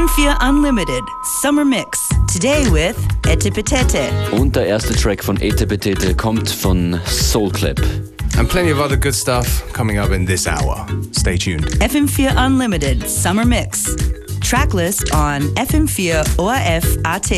FM4 0.00 0.38
Unlimited 0.40 1.04
Summer 1.42 1.62
Mix. 1.62 2.08
Today 2.32 2.64
with 2.70 2.96
Etepetete. 3.28 4.08
Und 4.32 4.56
der 4.56 4.64
erste 4.66 4.94
Track 4.94 5.22
von 5.22 5.38
Etepetete 5.38 6.14
kommt 6.14 6.48
von 6.48 6.98
Soulclip. 7.04 7.78
And 8.38 8.48
plenty 8.48 8.72
of 8.72 8.78
other 8.78 8.96
good 8.96 9.14
stuff 9.14 9.62
coming 9.74 9.98
up 9.98 10.10
in 10.10 10.24
this 10.26 10.46
hour. 10.46 10.86
Stay 11.12 11.36
tuned. 11.36 11.66
FM4 11.82 12.34
Unlimited 12.34 13.06
Summer 13.10 13.44
Mix. 13.44 13.94
Tracklist 14.42 15.12
on 15.12 15.42
FM4 15.56 16.24
ORF 16.38 16.96
AT. 17.04 17.30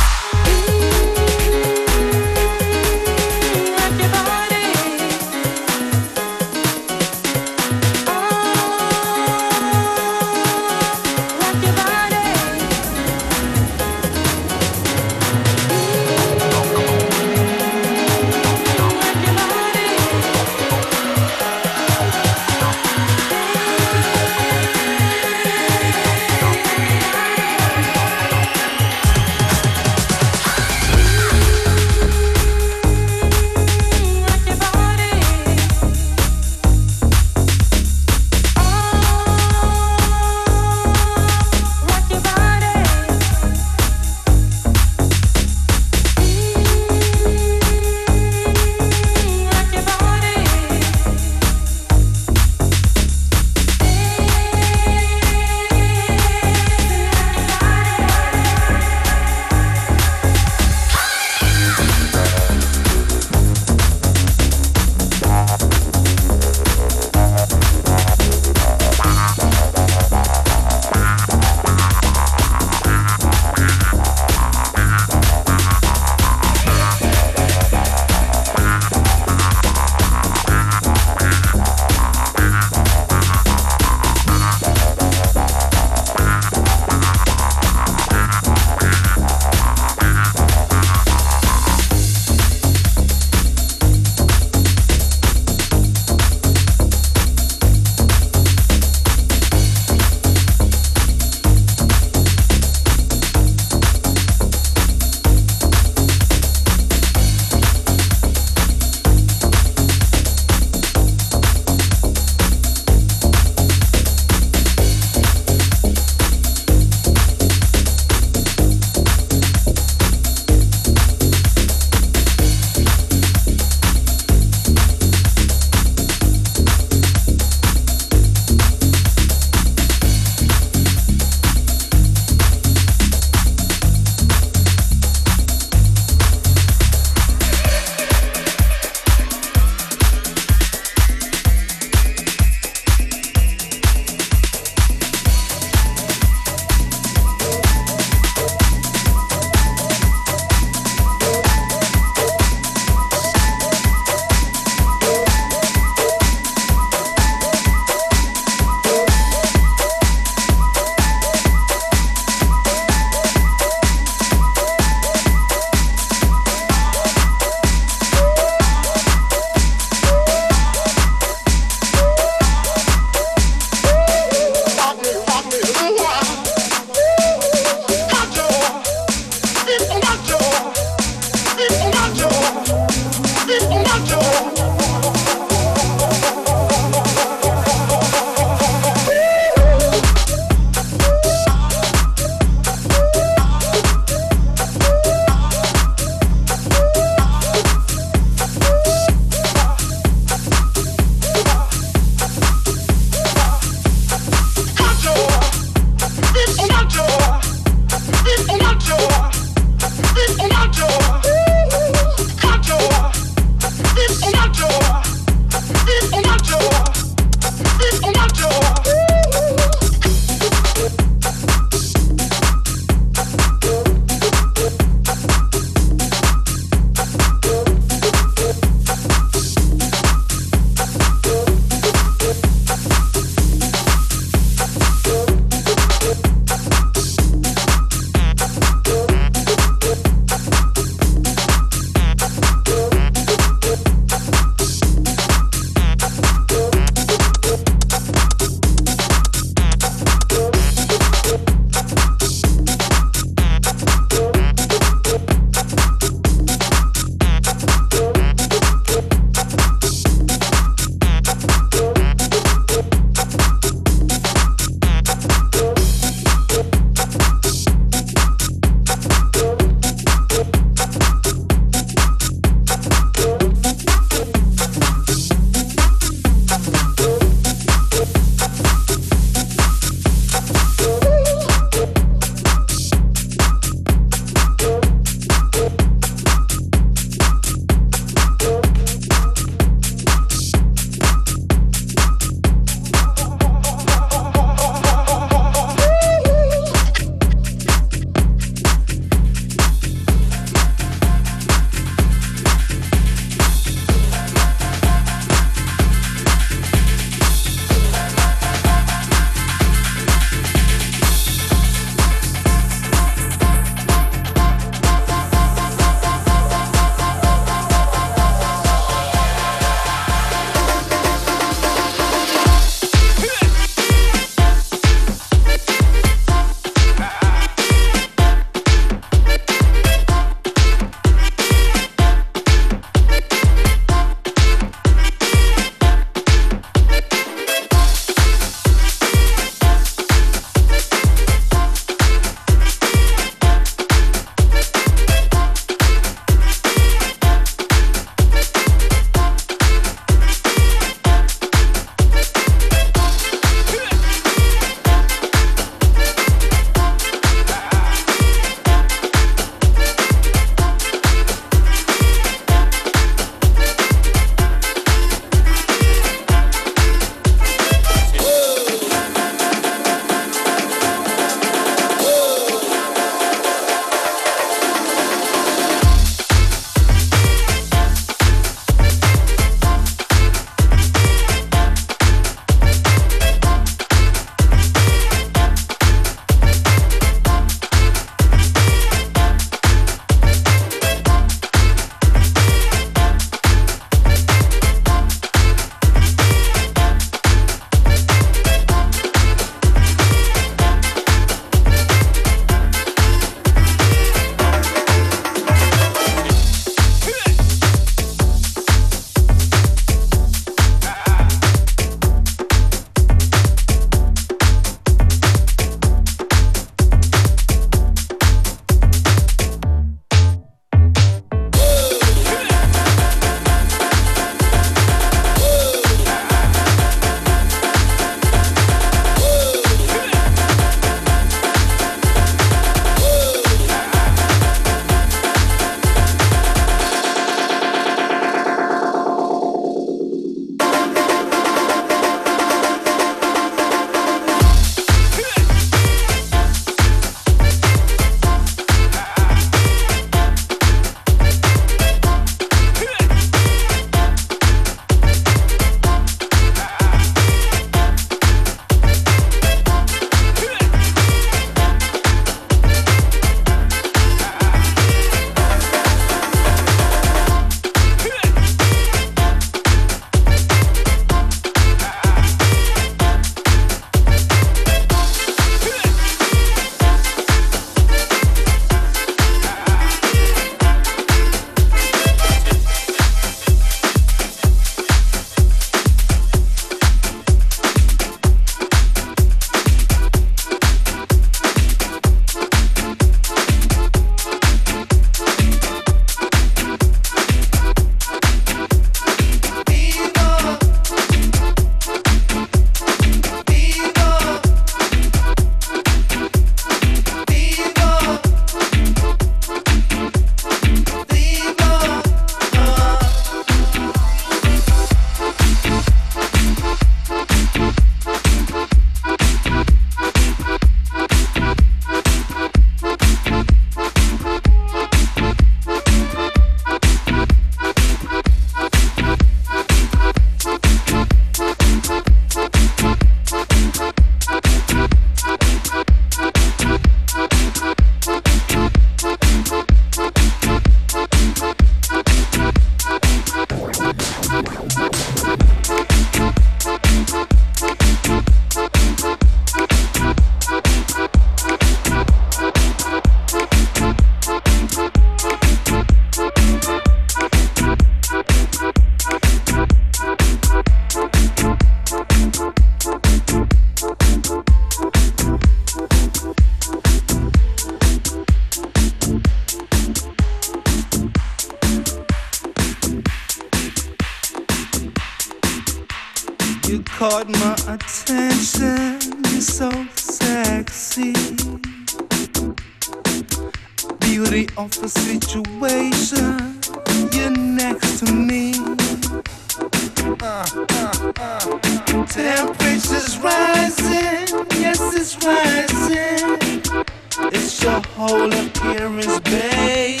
Your 597.66 597.82
whole 597.96 598.32
appearance, 598.32 599.18
babe. 599.20 600.00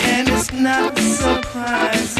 And 0.00 0.28
it's 0.28 0.52
not 0.52 0.98
surprising. 0.98 2.19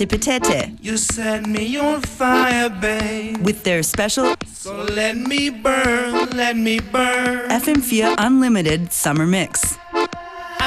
Yearn. 0.00 0.08
Etipetete 0.08 0.76
You 0.82 0.96
set 0.96 1.46
me 1.46 1.76
on 1.78 2.00
fire, 2.02 2.68
babe. 2.70 3.36
with 3.44 3.62
their 3.64 3.82
special 3.82 4.34
So 4.46 4.74
let 4.84 5.16
me 5.16 5.50
burn, 5.50 6.30
let 6.36 6.56
me 6.56 6.80
burn. 6.80 7.48
FM4 7.50 8.14
Unlimited 8.18 8.92
Summer 8.92 9.26
Mix. 9.26 9.76
I 10.60 10.64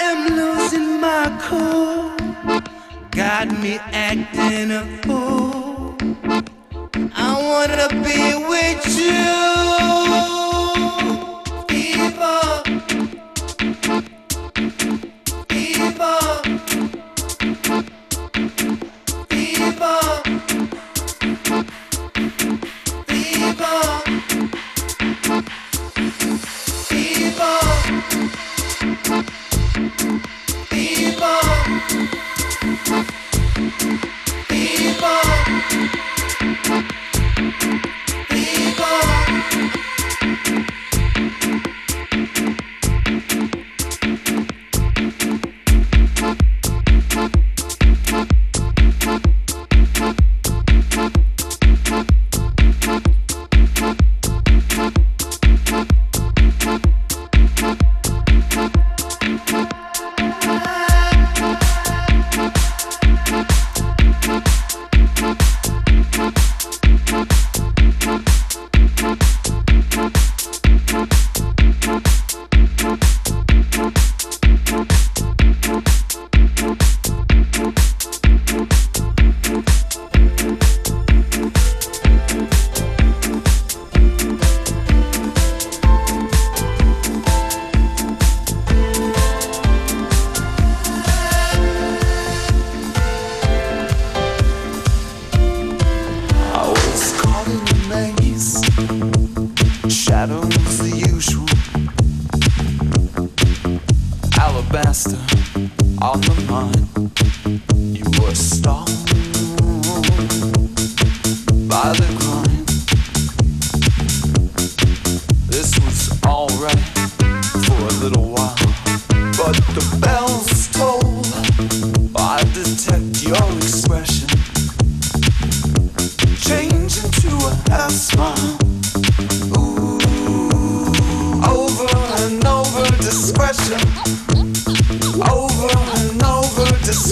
am 0.00 0.36
losing 0.36 1.00
my 1.00 1.30
cool. 1.42 2.12
Got 3.10 3.48
me 3.60 3.78
acting 3.92 4.70
a 4.70 4.84
fool. 5.02 5.94
I 7.16 7.32
wanna 7.48 7.88
be 8.02 8.34
with 8.48 8.86
you. 8.98 10.43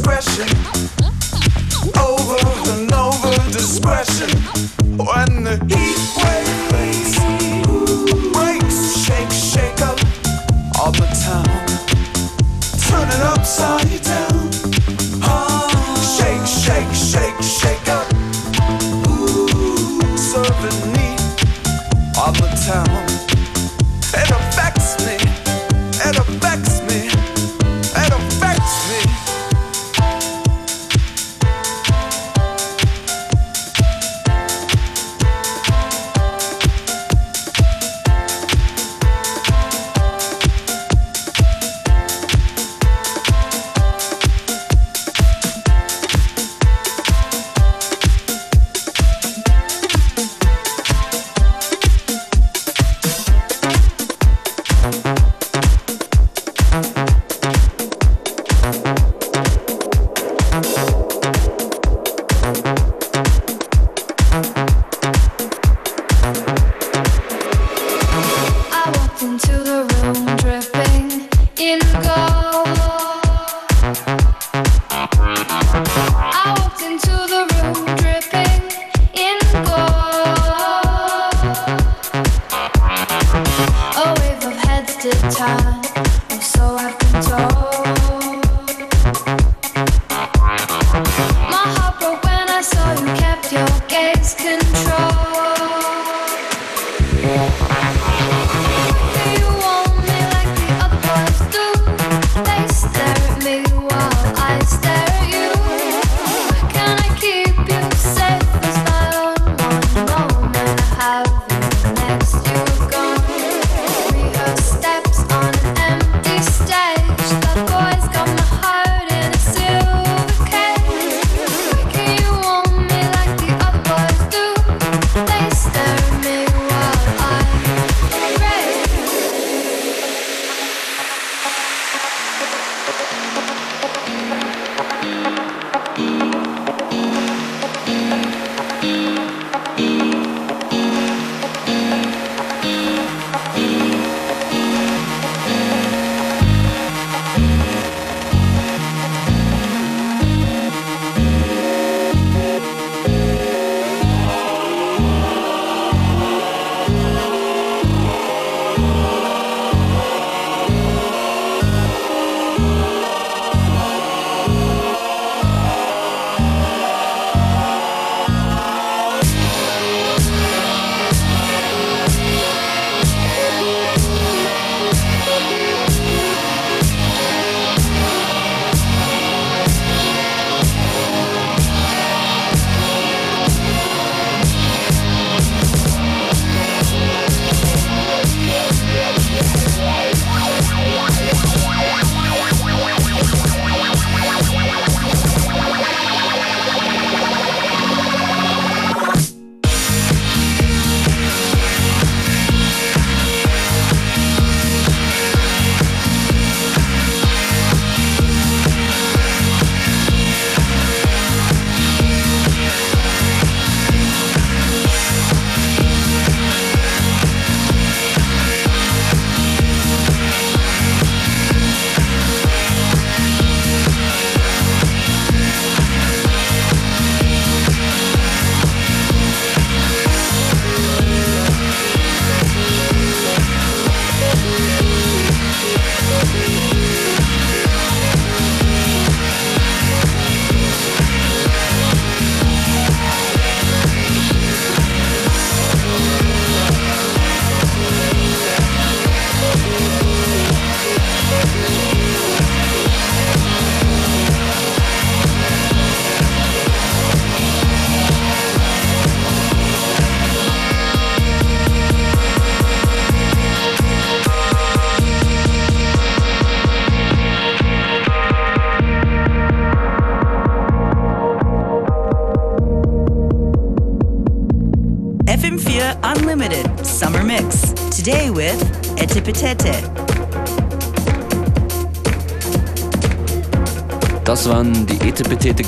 Discretion. 0.03 0.49
Over 1.99 2.37
and 2.73 2.93
over 2.93 3.53
discretion. 3.53 4.31
When 4.99 5.45
the 5.45 5.92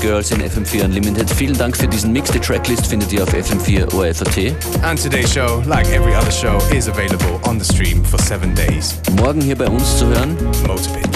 Girls 0.05 0.29
in 0.29 0.39
FM4 0.39 0.85
Unlimited. 0.85 1.27
Vielen 1.31 1.57
Dank 1.57 1.75
für 1.75 1.87
diesen 1.87 2.11
Mix. 2.11 2.29
Die 2.29 2.39
Tracklist 2.39 2.85
findet 2.85 3.11
ihr 3.11 3.23
auf 3.23 3.33
FM4 3.33 3.91
ORFAT. 3.95 4.53
And 4.83 5.01
today's 5.01 5.33
show, 5.33 5.63
like 5.65 5.87
every 5.89 6.13
other 6.13 6.31
show, 6.31 6.57
is 6.71 6.87
available 6.87 7.39
on 7.43 7.59
the 7.59 7.65
stream 7.65 8.03
for 8.03 8.19
seven 8.19 8.53
days. 8.53 8.99
Morgen 9.17 9.41
hier 9.41 9.57
bei 9.57 9.67
uns 9.67 9.97
zu 9.97 10.05
hören 10.05 10.35
Motor 10.43 10.75
Pitch. 10.93 11.14